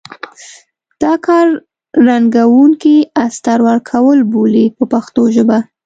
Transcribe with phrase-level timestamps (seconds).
[1.03, 1.45] دا کار
[2.07, 5.57] رنګوونکي استر ورکول بولي په پښتو ژبه.